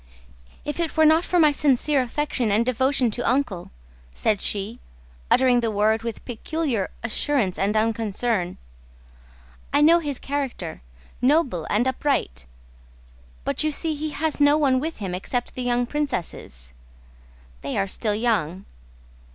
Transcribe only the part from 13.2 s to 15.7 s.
but you see he has no one with him except the